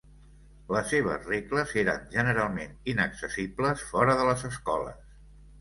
Les 0.75 0.87
seves 0.93 1.27
regles 1.31 1.75
eren 1.83 2.09
generalment 2.15 2.73
inaccessibles 2.95 3.85
fora 3.93 4.17
de 4.23 4.29
les 4.31 4.49
escoles. 4.53 5.01